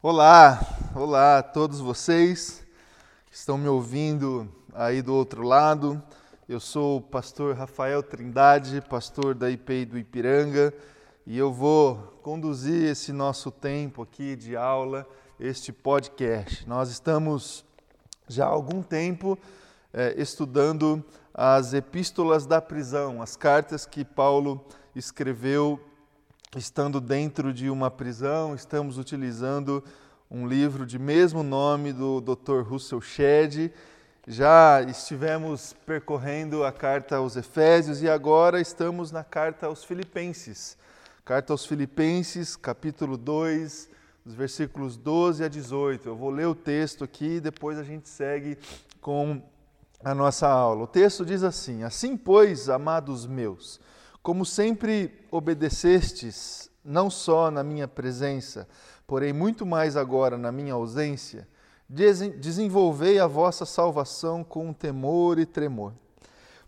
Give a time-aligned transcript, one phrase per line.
[0.00, 0.60] Olá,
[0.94, 2.64] olá a todos vocês
[3.26, 6.00] que estão me ouvindo aí do outro lado.
[6.48, 10.72] Eu sou o pastor Rafael Trindade, pastor da IPI do Ipiranga,
[11.26, 15.04] e eu vou conduzir esse nosso tempo aqui de aula,
[15.40, 16.64] este podcast.
[16.68, 17.64] Nós estamos
[18.28, 19.36] já há algum tempo
[19.92, 21.04] é, estudando
[21.34, 25.87] as epístolas da prisão, as cartas que Paulo escreveu
[26.56, 29.84] estando dentro de uma prisão, estamos utilizando
[30.30, 32.62] um livro de mesmo nome do Dr.
[32.62, 33.70] Russell Shedd.
[34.26, 40.78] Já estivemos percorrendo a carta aos Efésios e agora estamos na carta aos Filipenses.
[41.24, 43.90] Carta aos Filipenses, capítulo 2,
[44.24, 46.08] dos versículos 12 a 18.
[46.08, 48.56] Eu vou ler o texto aqui e depois a gente segue
[49.02, 49.42] com
[50.02, 50.84] a nossa aula.
[50.84, 53.80] O texto diz assim: Assim, pois, amados meus,
[54.28, 58.68] como sempre obedecestes, não só na minha presença,
[59.06, 61.48] porém muito mais agora na minha ausência,
[61.88, 65.94] desenvolvei a vossa salvação com temor e tremor.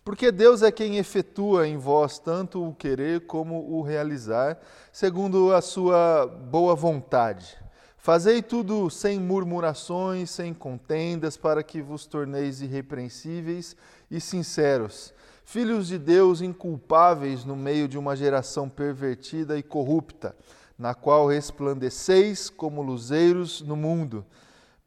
[0.03, 4.59] Porque Deus é quem efetua em vós tanto o querer como o realizar,
[4.91, 7.59] segundo a sua boa vontade.
[7.99, 13.77] Fazei tudo sem murmurações, sem contendas, para que vos torneis irrepreensíveis
[14.11, 15.13] e sinceros
[15.51, 20.37] filhos de Deus inculpáveis no meio de uma geração pervertida e corrupta,
[20.79, 24.25] na qual resplandeceis como luzeiros no mundo,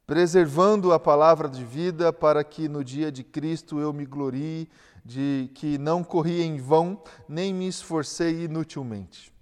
[0.08, 4.70] preservando a palavra de vida, para que no dia de Cristo eu me glorie
[5.04, 9.34] de que não corri em vão, nem me esforcei inutilmente.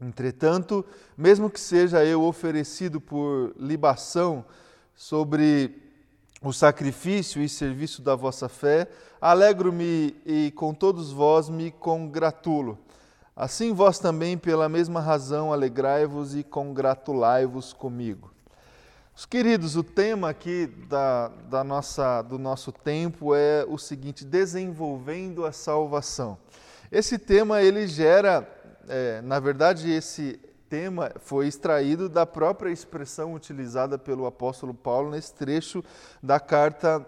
[0.00, 0.86] Entretanto,
[1.18, 4.44] mesmo que seja eu oferecido por libação
[4.94, 5.82] sobre
[6.40, 8.88] o sacrifício e serviço da vossa fé,
[9.20, 12.78] alegro-me e com todos vós me congratulo.
[13.36, 18.32] Assim vós também, pela mesma razão, alegrai-vos e congratulai-vos comigo.
[19.14, 25.44] Os queridos, o tema aqui da, da nossa, do nosso tempo é o seguinte: desenvolvendo
[25.44, 26.38] a salvação.
[26.90, 28.48] Esse tema ele gera,
[28.88, 35.34] é, na verdade, esse tema foi extraído da própria expressão utilizada pelo apóstolo Paulo nesse
[35.34, 35.84] trecho
[36.22, 37.04] da carta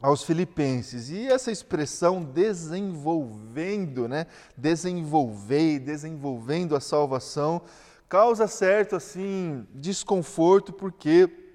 [0.00, 1.10] aos filipenses.
[1.10, 4.26] E essa expressão desenvolvendo, né,
[4.56, 7.62] desenvolver, desenvolvendo a salvação,
[8.08, 11.45] causa certo assim desconforto porque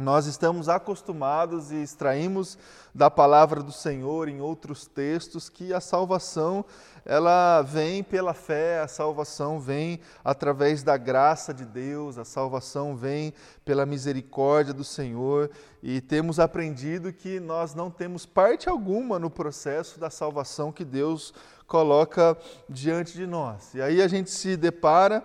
[0.00, 2.58] nós estamos acostumados e extraímos
[2.94, 6.64] da palavra do Senhor em outros textos que a salvação
[7.04, 13.32] ela vem pela fé, a salvação vem através da graça de Deus, a salvação vem
[13.64, 15.50] pela misericórdia do Senhor
[15.82, 21.32] e temos aprendido que nós não temos parte alguma no processo da salvação que Deus
[21.66, 22.36] coloca
[22.68, 23.74] diante de nós.
[23.74, 25.24] E aí a gente se depara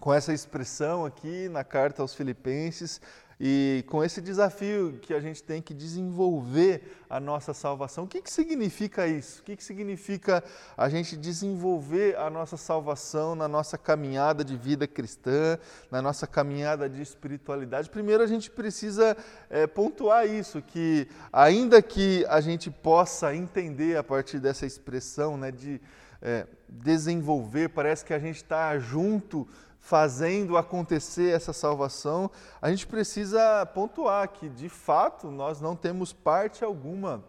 [0.00, 3.00] com essa expressão aqui na carta aos Filipenses,
[3.38, 8.04] e com esse desafio que a gente tem que desenvolver a nossa salvação.
[8.04, 9.40] O que, que significa isso?
[9.40, 10.42] O que, que significa
[10.76, 15.58] a gente desenvolver a nossa salvação na nossa caminhada de vida cristã,
[15.90, 17.90] na nossa caminhada de espiritualidade?
[17.90, 19.14] Primeiro, a gente precisa
[19.50, 25.52] é, pontuar isso, que ainda que a gente possa entender a partir dessa expressão né,
[25.52, 25.78] de
[26.22, 29.46] é, desenvolver, parece que a gente está junto
[29.86, 32.28] fazendo acontecer essa salvação,
[32.60, 37.22] a gente precisa pontuar que, de fato, nós não temos parte alguma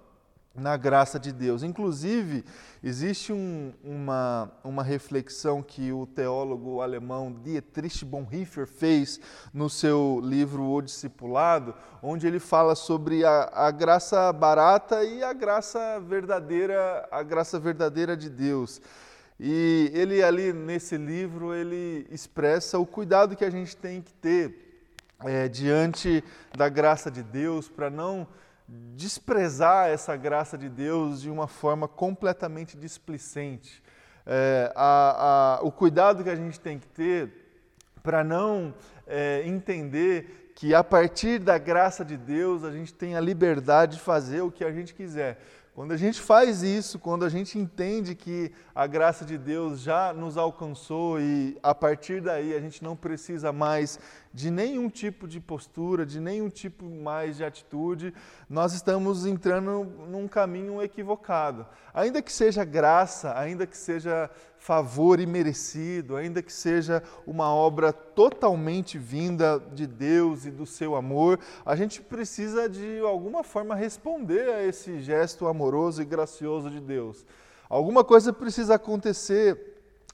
[0.56, 1.62] na graça de Deus.
[1.62, 2.44] Inclusive,
[2.84, 9.20] existe um, uma, uma reflexão que o teólogo alemão Dietrich Bonhoeffer fez
[9.54, 15.32] no seu livro O Discipulado, onde ele fala sobre a, a graça barata e a
[15.32, 18.82] graça verdadeira, a graça verdadeira de Deus.
[19.40, 24.84] E ele ali nesse livro ele expressa o cuidado que a gente tem que ter
[25.24, 26.24] é, diante
[26.56, 28.28] da graça de Deus para não
[28.68, 33.82] desprezar essa graça de Deus de uma forma completamente displicente.
[34.26, 37.32] É, a, a, o cuidado que a gente tem que ter
[38.04, 38.74] para não
[39.06, 44.02] é, entender que a partir da graça de Deus a gente tem a liberdade de
[44.02, 45.40] fazer o que a gente quiser.
[45.78, 50.12] Quando a gente faz isso, quando a gente entende que a graça de Deus já
[50.12, 54.00] nos alcançou e a partir daí a gente não precisa mais
[54.34, 58.12] de nenhum tipo de postura, de nenhum tipo mais de atitude,
[58.50, 61.64] nós estamos entrando num caminho equivocado.
[61.94, 64.32] Ainda que seja graça, ainda que seja
[64.68, 71.40] favor imerecido, ainda que seja uma obra totalmente vinda de Deus e do seu amor,
[71.66, 77.26] a gente precisa de alguma forma responder a esse gesto amoroso e gracioso de Deus.
[77.70, 79.58] Alguma coisa precisa acontecer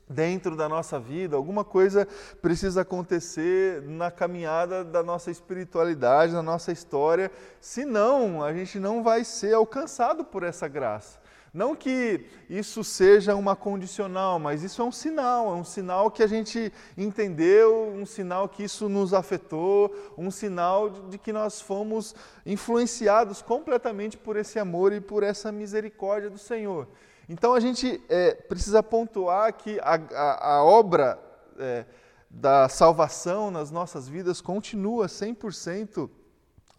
[0.07, 2.07] dentro da nossa vida, alguma coisa
[2.39, 9.23] precisa acontecer na caminhada da nossa espiritualidade, na nossa história, senão a gente não vai
[9.23, 11.22] ser alcançado por essa graça.
[11.53, 16.23] Não que isso seja uma condicional, mas isso é um sinal, é um sinal que
[16.23, 22.15] a gente entendeu, um sinal que isso nos afetou, um sinal de que nós fomos
[22.43, 26.87] influenciados completamente por esse amor e por essa misericórdia do Senhor.
[27.29, 31.19] Então a gente é, precisa pontuar que a, a, a obra
[31.59, 31.85] é,
[32.31, 36.09] da salvação nas nossas vidas continua 100%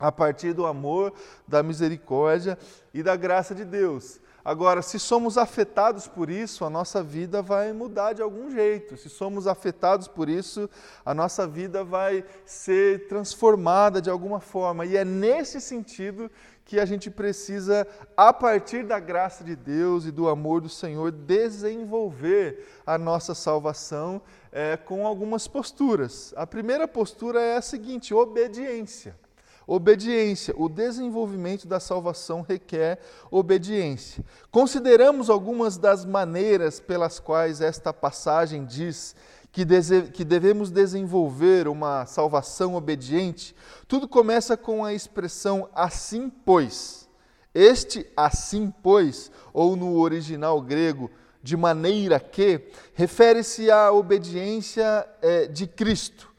[0.01, 1.13] a partir do amor,
[1.47, 2.59] da misericórdia
[2.93, 4.21] e da graça de Deus.
[4.45, 8.95] Agora, se somos afetados por isso, a nossa vida vai mudar de algum jeito.
[8.95, 10.69] Se somos afetados por isso,
[11.03, 14.85] a nossa vida vai ser transformada de alguma forma.
[14.85, 16.31] E é nesse sentido
[16.63, 21.11] que a gente precisa, a partir da graça de Deus e do amor do Senhor,
[21.11, 24.21] desenvolver a nossa salvação
[24.53, 26.35] é, com algumas posturas.
[26.37, 29.24] A primeira postura é a seguinte: obediência.
[29.67, 30.55] Obediência.
[30.57, 32.99] O desenvolvimento da salvação requer
[33.31, 34.25] obediência.
[34.51, 39.17] Consideramos algumas das maneiras pelas quais esta passagem diz
[39.51, 39.65] que,
[40.13, 43.55] que devemos desenvolver uma salvação obediente.
[43.89, 47.09] Tudo começa com a expressão assim, pois.
[47.55, 51.09] Este assim, pois, ou no original grego,
[51.41, 56.34] de maneira que, refere-se à obediência é, de Cristo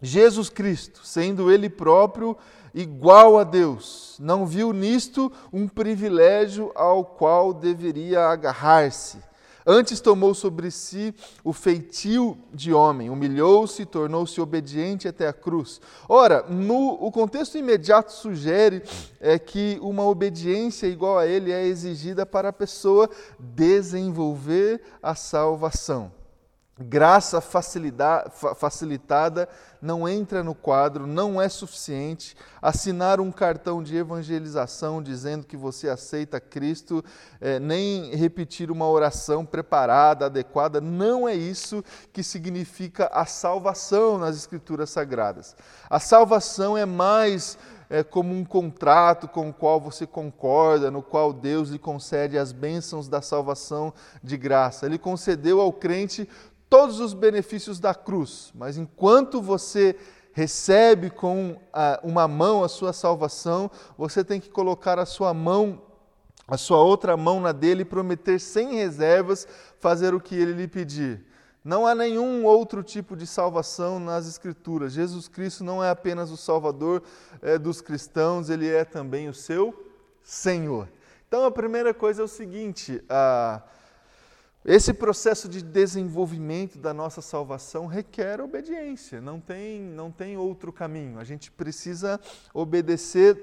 [0.00, 2.36] Jesus Cristo, sendo Ele próprio
[2.74, 9.18] igual a Deus, não viu nisto um privilégio ao qual deveria agarrar-se.
[9.70, 11.14] Antes tomou sobre si
[11.44, 15.78] o feitio de homem, humilhou-se e tornou-se obediente até a cruz.
[16.08, 18.82] Ora, no, o contexto imediato sugere
[19.20, 26.17] é que uma obediência igual a ele é exigida para a pessoa desenvolver a salvação.
[26.80, 29.48] Graça facilitada
[29.82, 32.36] não entra no quadro, não é suficiente.
[32.62, 37.04] Assinar um cartão de evangelização dizendo que você aceita Cristo,
[37.40, 41.82] é, nem repetir uma oração preparada, adequada, não é isso
[42.12, 45.56] que significa a salvação nas Escrituras Sagradas.
[45.90, 47.58] A salvação é mais
[47.90, 52.52] é, como um contrato com o qual você concorda, no qual Deus lhe concede as
[52.52, 53.92] bênçãos da salvação
[54.22, 54.86] de graça.
[54.86, 56.28] Ele concedeu ao crente
[56.68, 59.96] todos os benefícios da cruz, mas enquanto você
[60.32, 61.56] recebe com
[62.02, 65.82] uma mão a sua salvação, você tem que colocar a sua mão,
[66.46, 69.48] a sua outra mão na dele e prometer sem reservas
[69.78, 71.24] fazer o que ele lhe pedir.
[71.64, 74.92] Não há nenhum outro tipo de salvação nas Escrituras.
[74.92, 77.02] Jesus Cristo não é apenas o Salvador
[77.42, 79.74] é, dos cristãos, ele é também o seu
[80.22, 80.88] Senhor.
[81.26, 83.62] Então a primeira coisa é o seguinte: a
[84.70, 91.18] esse processo de desenvolvimento da nossa salvação requer obediência, não tem, não tem outro caminho.
[91.18, 92.20] A gente precisa
[92.52, 93.38] obedecer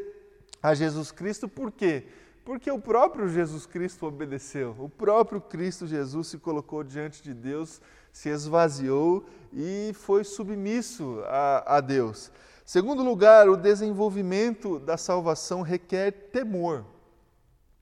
[0.62, 2.04] a Jesus Cristo, por quê?
[2.46, 7.82] Porque o próprio Jesus Cristo obedeceu, o próprio Cristo Jesus se colocou diante de Deus,
[8.14, 12.32] se esvaziou e foi submisso a, a Deus.
[12.64, 16.86] Segundo lugar, o desenvolvimento da salvação requer temor.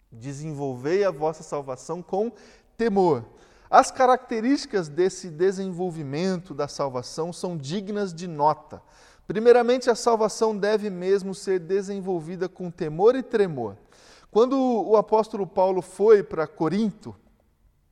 [0.10, 2.32] Desenvolvei a vossa salvação com
[2.78, 3.33] temor.
[3.74, 8.80] As características desse desenvolvimento da salvação são dignas de nota.
[9.26, 13.76] Primeiramente, a salvação deve mesmo ser desenvolvida com temor e tremor.
[14.30, 17.16] Quando o apóstolo Paulo foi para Corinto,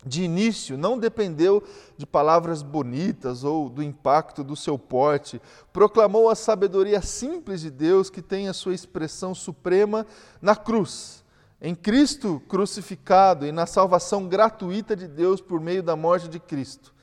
[0.05, 1.63] de início, não dependeu
[1.97, 5.41] de palavras bonitas ou do impacto do seu porte,
[5.73, 10.05] proclamou a sabedoria simples de Deus que tem a sua expressão suprema
[10.39, 11.20] na cruz
[11.61, 16.93] em Cristo crucificado e na salvação gratuita de Deus por meio da morte de Cristo.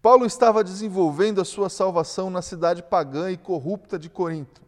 [0.00, 4.62] Paulo estava desenvolvendo a sua salvação na cidade pagã e corrupta de Corinto.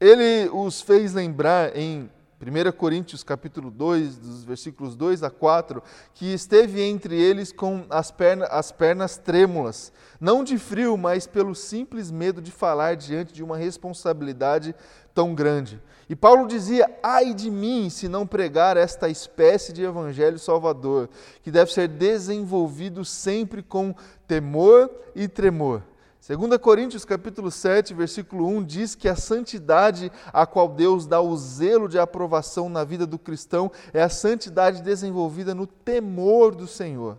[0.00, 2.10] Ele os fez lembrar em
[2.40, 5.82] 1 Coríntios capítulo 2, dos versículos 2 a 4,
[6.14, 11.54] que esteve entre eles com as, perna, as pernas trêmulas, não de frio, mas pelo
[11.54, 14.74] simples medo de falar diante de uma responsabilidade
[15.14, 15.80] tão grande.
[16.12, 21.08] E Paulo dizia: ai de mim se não pregar esta espécie de evangelho salvador,
[21.42, 23.94] que deve ser desenvolvido sempre com
[24.28, 25.82] temor e tremor.
[26.28, 31.34] 2 Coríntios capítulo 7, versículo 1 diz que a santidade a qual Deus dá o
[31.34, 37.16] zelo de aprovação na vida do cristão é a santidade desenvolvida no temor do Senhor.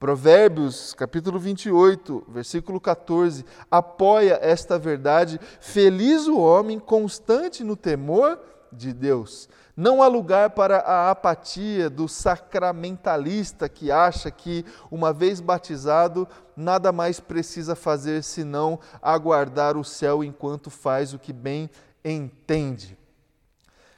[0.00, 8.40] Provérbios capítulo 28, versículo 14, apoia esta verdade: Feliz o homem constante no temor
[8.72, 9.46] de Deus.
[9.76, 16.26] Não há lugar para a apatia do sacramentalista que acha que, uma vez batizado,
[16.56, 21.68] nada mais precisa fazer senão aguardar o céu enquanto faz o que bem
[22.02, 22.96] entende.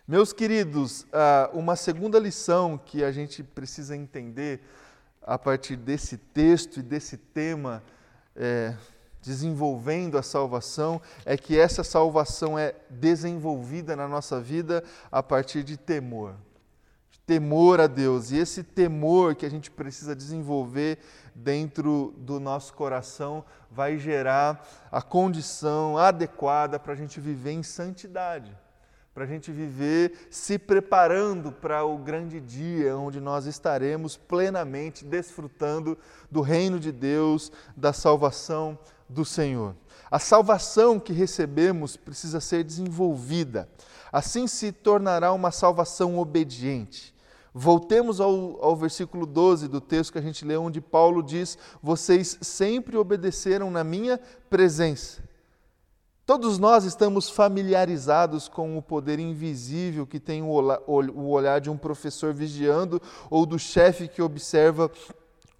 [0.06, 4.60] Meus queridos, ah, uma segunda lição que a gente precisa entender
[5.22, 7.82] a partir desse texto e desse tema
[8.34, 8.74] é,
[9.20, 15.76] desenvolvendo a salvação, é que essa salvação é desenvolvida na nossa vida a partir de
[15.76, 16.34] temor.
[17.24, 18.32] Temor a Deus.
[18.32, 20.98] E esse temor que a gente precisa desenvolver
[21.34, 28.52] dentro do nosso coração vai gerar a condição adequada para a gente viver em santidade
[29.14, 35.98] para a gente viver se preparando para o grande dia onde nós estaremos plenamente desfrutando
[36.30, 38.78] do reino de Deus, da salvação
[39.08, 39.74] do Senhor.
[40.10, 43.68] A salvação que recebemos precisa ser desenvolvida.
[44.10, 47.14] Assim se tornará uma salvação obediente.
[47.54, 52.38] Voltemos ao, ao, versículo 12 do texto que a gente leu, onde Paulo diz: Vocês
[52.40, 55.22] sempre obedeceram na minha presença.
[56.24, 62.32] Todos nós estamos familiarizados com o poder invisível que tem o olhar de um professor
[62.32, 64.88] vigiando ou do chefe que observa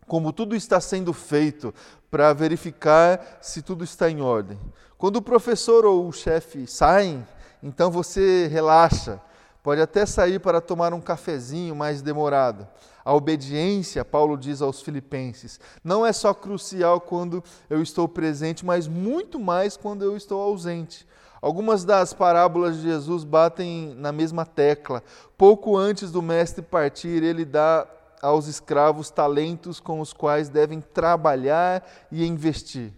[0.07, 1.75] como tudo está sendo feito
[2.09, 4.59] para verificar se tudo está em ordem.
[4.97, 7.26] Quando o professor ou o chefe saem,
[7.61, 9.21] então você relaxa,
[9.62, 12.66] pode até sair para tomar um cafezinho mais demorado.
[13.04, 18.87] A obediência, Paulo diz aos Filipenses, não é só crucial quando eu estou presente, mas
[18.87, 21.07] muito mais quando eu estou ausente.
[21.40, 25.02] Algumas das parábolas de Jesus batem na mesma tecla.
[25.37, 27.85] Pouco antes do mestre partir, ele dá
[28.23, 32.92] aos escravos talentos com os quais devem trabalhar e investir.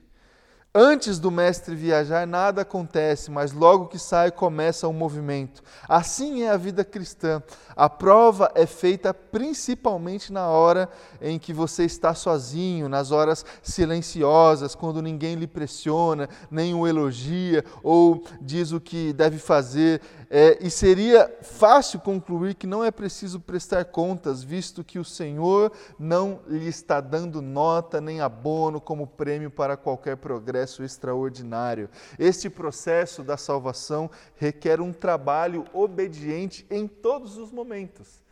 [0.77, 5.63] Antes do mestre viajar, nada acontece, mas logo que sai, começa um movimento.
[5.89, 7.41] Assim é a vida cristã.
[7.77, 10.89] A prova é feita principalmente na hora
[11.23, 17.65] em que você está sozinho, nas horas silenciosas, quando ninguém lhe pressiona, nem o elogia
[17.81, 20.01] ou diz o que deve fazer.
[20.29, 25.71] É, e seria fácil concluir que não é preciso prestar contas, visto que o Senhor
[25.97, 31.91] não lhe está dando nota nem abono como prêmio para qualquer progresso extraordinário.
[32.19, 38.23] Este processo da salvação requer um trabalho obediente em todos os momentos.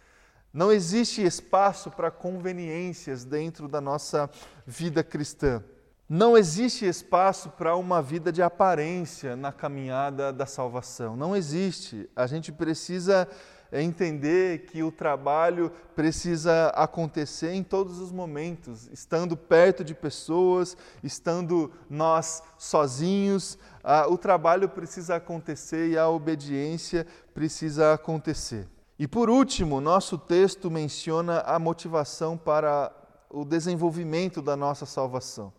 [0.52, 4.28] Não existe espaço para conveniências dentro da nossa
[4.66, 5.62] vida cristã.
[6.08, 11.16] Não existe espaço para uma vida de aparência na caminhada da salvação.
[11.16, 12.06] Não existe.
[12.14, 13.26] A gente precisa
[13.80, 21.72] entender que o trabalho precisa acontecer em todos os momentos, estando perto de pessoas, estando
[21.88, 23.58] nós sozinhos.
[24.08, 28.68] o trabalho precisa acontecer e a obediência precisa acontecer.
[28.98, 32.92] E por último, nosso texto menciona a motivação para
[33.30, 35.52] o desenvolvimento da nossa salvação.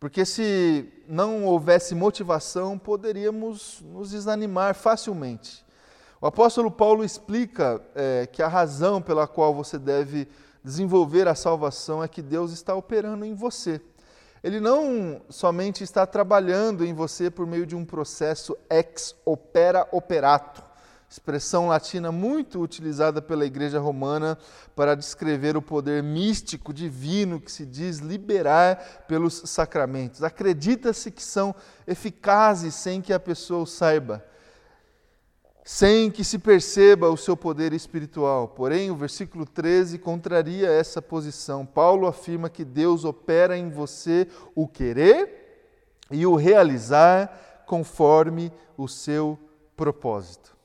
[0.00, 5.62] Porque se não houvesse motivação, poderíamos nos desanimar facilmente.
[6.20, 10.28] O apóstolo Paulo explica é, que a razão pela qual você deve
[10.62, 13.80] desenvolver a salvação é que Deus está operando em você.
[14.44, 20.62] Ele não somente está trabalhando em você por meio de um processo ex opera operato,
[21.08, 24.36] expressão latina muito utilizada pela Igreja Romana
[24.76, 30.22] para descrever o poder místico divino que se diz liberar pelos sacramentos.
[30.22, 31.54] Acredita-se que são
[31.86, 34.22] eficazes sem que a pessoa o saiba,
[35.72, 38.48] sem que se perceba o seu poder espiritual.
[38.48, 41.64] Porém, o versículo 13 contraria essa posição.
[41.64, 49.38] Paulo afirma que Deus opera em você o querer e o realizar conforme o seu
[49.76, 50.56] propósito.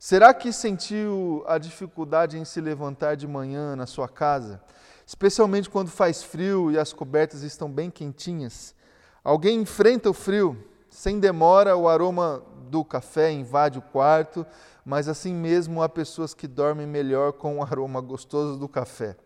[0.00, 4.60] Será que sentiu a dificuldade em se levantar de manhã na sua casa,
[5.06, 8.74] especialmente quando faz frio e as cobertas estão bem quentinhas?
[9.22, 10.58] Alguém enfrenta o frio,
[10.90, 14.46] sem demora o aroma do café invade o quarto,
[14.84, 19.16] mas assim mesmo há pessoas que dormem melhor com o aroma gostoso do café.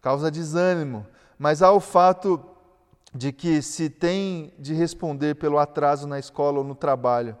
[0.00, 1.06] Causa desânimo,
[1.38, 2.40] mas há o fato
[3.14, 7.36] de que se tem de responder pelo atraso na escola ou no trabalho.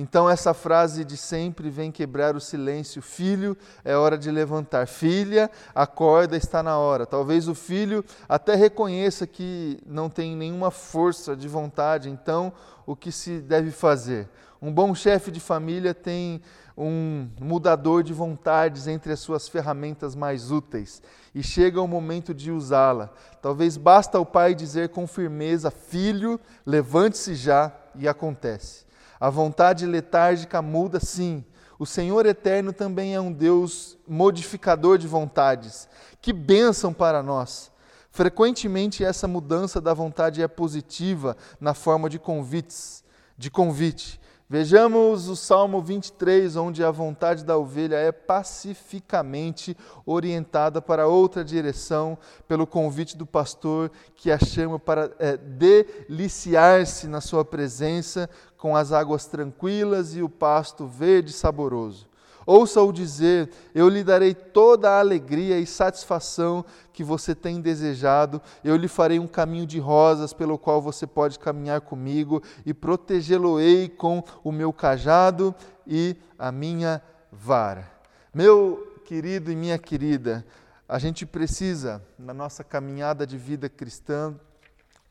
[0.00, 4.86] Então, essa frase de sempre vem quebrar o silêncio: Filho, é hora de levantar.
[4.86, 7.04] Filha, acorda, está na hora.
[7.04, 12.52] Talvez o filho até reconheça que não tem nenhuma força de vontade, então,
[12.86, 14.28] o que se deve fazer?
[14.60, 16.42] Um bom chefe de família tem
[16.76, 21.02] um mudador de vontades entre as suas ferramentas mais úteis
[21.34, 23.10] e chega o momento de usá-la.
[23.40, 28.86] Talvez basta o pai dizer com firmeza: Filho, levante-se já, e acontece.
[29.20, 31.44] A vontade letárgica muda sim.
[31.78, 35.88] O Senhor eterno também é um Deus modificador de vontades.
[36.20, 37.70] Que bênção para nós!
[38.10, 43.04] Frequentemente essa mudança da vontade é positiva na forma de convites,
[43.36, 44.20] de convite.
[44.50, 49.76] Vejamos o Salmo 23, onde a vontade da ovelha é pacificamente
[50.06, 57.20] orientada para outra direção pelo convite do pastor que a chama para é, deliciar-se na
[57.20, 62.08] sua presença com as águas tranquilas e o pasto verde e saboroso.
[62.48, 66.64] Ouça-o dizer: Eu lhe darei toda a alegria e satisfação
[66.94, 71.38] que você tem desejado, eu lhe farei um caminho de rosas pelo qual você pode
[71.38, 75.54] caminhar comigo, e protegê-lo-ei com o meu cajado
[75.86, 77.86] e a minha vara.
[78.32, 80.42] Meu querido e minha querida,
[80.88, 84.34] a gente precisa, na nossa caminhada de vida cristã,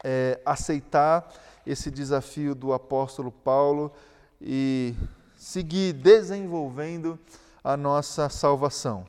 [0.03, 1.32] é, aceitar
[1.67, 3.91] esse desafio do apóstolo Paulo
[4.41, 4.96] e
[5.38, 7.17] seguir desenvolvendo
[7.63, 9.06] a nossa salvação.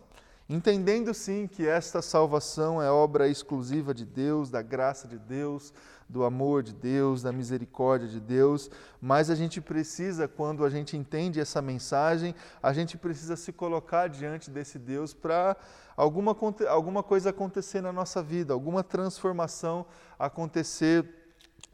[0.49, 5.73] Entendendo sim que esta salvação é obra exclusiva de Deus, da graça de Deus,
[6.09, 8.71] do amor de Deus, da misericórdia de Deus,
[9.01, 14.09] mas a gente precisa, quando a gente entende essa mensagem, a gente precisa se colocar
[14.09, 15.55] diante desse Deus para
[15.95, 16.35] alguma,
[16.69, 19.85] alguma coisa acontecer na nossa vida, alguma transformação
[20.19, 21.18] acontecer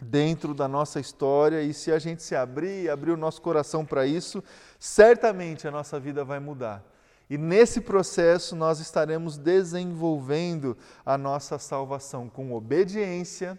[0.04, 4.06] dentro da nossa história e se a gente se abrir abrir o nosso coração para
[4.06, 4.42] isso,
[4.78, 6.84] certamente a nossa vida vai mudar.
[7.28, 13.58] E nesse processo nós estaremos desenvolvendo a nossa salvação com obediência,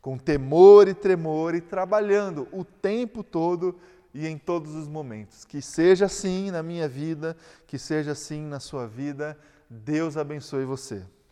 [0.00, 3.78] com temor e tremor e trabalhando o tempo todo
[4.12, 5.44] e em todos os momentos.
[5.44, 7.36] Que seja assim na minha vida,
[7.66, 9.38] que seja assim na sua vida.
[9.70, 11.02] Deus abençoe você.